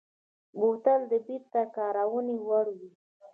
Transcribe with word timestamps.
بوتل 0.59 1.01
د 1.11 1.13
بېرته 1.25 1.61
کارونې 1.75 2.35
وړ 2.47 2.65
وي. 2.77 2.91